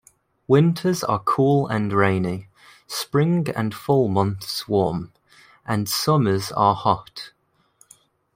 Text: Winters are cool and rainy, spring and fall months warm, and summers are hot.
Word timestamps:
Winters 0.47 1.03
are 1.03 1.19
cool 1.19 1.67
and 1.67 1.93
rainy, 1.93 2.49
spring 2.87 3.47
and 3.55 3.71
fall 3.75 4.07
months 4.09 4.67
warm, 4.67 5.13
and 5.63 5.87
summers 5.87 6.51
are 6.53 6.73
hot. 6.73 7.33